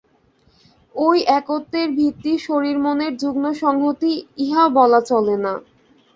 [0.95, 4.11] ঐ একত্বের ভিত্তি শরীর-মনের যুগ্ম সংহতি,
[4.37, 5.53] ইহাও বলা চলে না।